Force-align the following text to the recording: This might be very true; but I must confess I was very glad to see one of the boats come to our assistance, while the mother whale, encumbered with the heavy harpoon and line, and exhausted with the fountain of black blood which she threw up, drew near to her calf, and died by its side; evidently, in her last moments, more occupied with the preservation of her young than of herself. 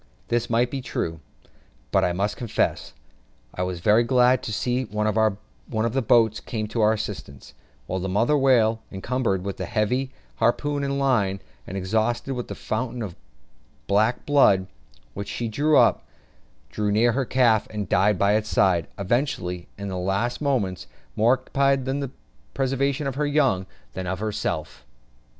This 0.29 0.49
might 0.49 0.71
be 0.71 0.77
very 0.81 0.89
true; 0.91 1.19
but 1.91 2.03
I 2.03 2.11
must 2.11 2.35
confess 2.35 2.93
I 3.53 3.61
was 3.61 3.81
very 3.81 4.01
glad 4.03 4.41
to 4.41 4.51
see 4.51 4.85
one 4.85 5.05
of 5.05 5.93
the 5.93 6.01
boats 6.01 6.39
come 6.39 6.67
to 6.69 6.81
our 6.81 6.93
assistance, 6.93 7.53
while 7.85 7.99
the 7.99 8.09
mother 8.09 8.35
whale, 8.35 8.81
encumbered 8.91 9.43
with 9.43 9.57
the 9.57 9.67
heavy 9.67 10.11
harpoon 10.37 10.83
and 10.83 10.97
line, 10.97 11.39
and 11.67 11.77
exhausted 11.77 12.33
with 12.33 12.47
the 12.47 12.55
fountain 12.55 13.03
of 13.03 13.15
black 13.85 14.25
blood 14.25 14.65
which 15.13 15.29
she 15.29 15.47
threw 15.47 15.77
up, 15.77 16.03
drew 16.71 16.91
near 16.91 17.11
to 17.11 17.15
her 17.17 17.25
calf, 17.25 17.67
and 17.69 17.87
died 17.87 18.17
by 18.17 18.33
its 18.33 18.49
side; 18.49 18.87
evidently, 18.97 19.67
in 19.77 19.89
her 19.89 19.95
last 19.97 20.41
moments, 20.41 20.87
more 21.15 21.33
occupied 21.33 21.85
with 21.85 21.99
the 21.99 22.11
preservation 22.55 23.05
of 23.05 23.13
her 23.13 23.27
young 23.27 23.67
than 23.93 24.07
of 24.07 24.17
herself. 24.17 24.83